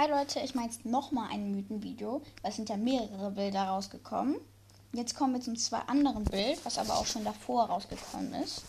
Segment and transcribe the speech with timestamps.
[0.00, 2.22] Hi Leute, ich mache jetzt nochmal ein Mythenvideo.
[2.44, 4.36] Es sind ja mehrere Bilder rausgekommen.
[4.92, 8.62] Jetzt kommen wir zum zwei anderen Bild, was aber auch schon davor rausgekommen ist.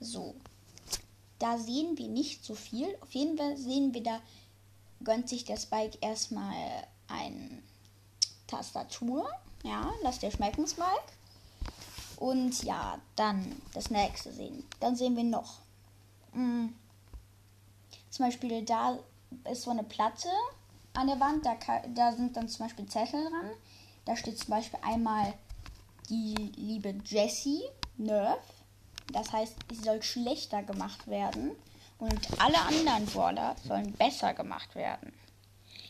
[0.00, 0.34] So.
[1.38, 2.88] Da sehen wir nicht so viel.
[3.00, 4.18] Auf jeden Fall sehen wir, da
[5.04, 6.56] gönnt sich der Spike erstmal
[7.06, 7.62] ein
[8.48, 9.30] Tastatur.
[9.62, 11.12] Ja, lasst dir schmecken, Spike.
[12.16, 14.64] Und ja, dann das nächste sehen.
[14.80, 15.60] Dann sehen wir noch.
[16.32, 16.70] Mh,
[18.10, 18.98] zum Beispiel da
[19.50, 20.28] ist so eine Platte
[20.94, 21.56] an der Wand, da,
[21.94, 23.50] da sind dann zum Beispiel Zettel dran.
[24.04, 25.34] Da steht zum Beispiel einmal
[26.08, 27.62] die liebe Jessie
[27.96, 28.42] Nerf.
[29.12, 31.52] Das heißt, sie soll schlechter gemacht werden
[31.98, 35.12] und alle anderen Brawler sollen besser gemacht werden.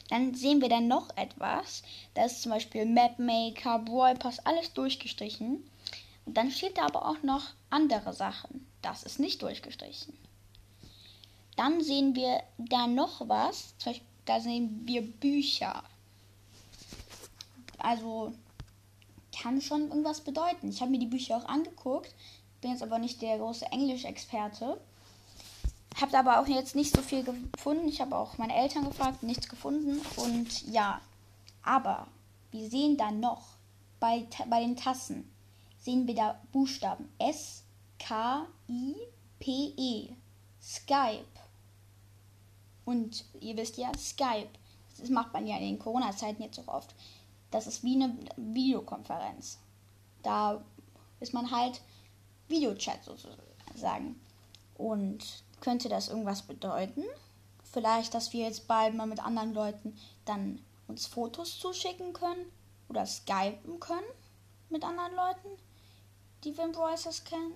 [0.09, 1.83] Dann sehen wir dann noch etwas.
[2.15, 5.69] Da ist zum Beispiel Mapmaker, Brawl alles durchgestrichen.
[6.25, 8.67] Und dann steht da aber auch noch andere Sachen.
[8.83, 10.17] Das ist nicht durchgestrichen.
[11.57, 13.75] Dann sehen wir da noch was.
[14.25, 15.83] Da sehen wir Bücher.
[17.79, 18.33] Also
[19.41, 20.69] kann schon irgendwas bedeuten.
[20.69, 22.15] Ich habe mir die Bücher auch angeguckt,
[22.61, 24.81] bin jetzt aber nicht der große Englischexperte.
[26.01, 27.89] Habe aber auch jetzt nicht so viel gefunden.
[27.89, 30.01] Ich habe auch meine Eltern gefragt, nichts gefunden.
[30.17, 31.01] Und ja,
[31.63, 32.07] aber
[32.51, 33.43] wir sehen da noch
[33.99, 35.31] bei, bei den Tassen,
[35.79, 37.63] sehen wir da Buchstaben S,
[37.99, 38.95] K, I,
[39.39, 40.09] P, E.
[40.61, 41.25] Skype.
[42.87, 44.49] Und ihr wisst ja, Skype.
[44.99, 46.95] Das macht man ja in den Corona-Zeiten jetzt auch oft.
[47.51, 49.59] Das ist wie eine Videokonferenz.
[50.23, 50.65] Da
[51.21, 51.83] ist man halt
[52.49, 54.19] Videochat sozusagen.
[54.79, 57.03] Und könnte das irgendwas bedeuten?
[57.63, 62.47] Vielleicht, dass wir jetzt bald mal mit anderen Leuten dann uns Fotos zuschicken können
[62.89, 64.07] oder skypen können
[64.71, 65.49] mit anderen Leuten,
[66.45, 67.53] die wir in Brawlers kennen.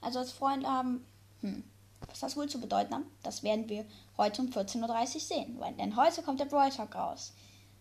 [0.00, 1.04] Also als Freunde haben.
[1.40, 1.64] Hm.
[2.08, 3.84] Was das wohl zu bedeuten hat, das werden wir
[4.16, 5.60] heute um 14.30 Uhr sehen.
[5.78, 7.32] Denn heute kommt der Brawl Talk raus.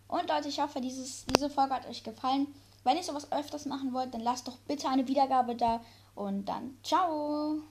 [0.08, 2.48] Und Leute, ich hoffe, dieses, diese Folge hat euch gefallen.
[2.84, 5.82] Wenn ihr sowas öfters machen wollt, dann lasst doch bitte eine Wiedergabe da.
[6.14, 7.62] Und dann ciao!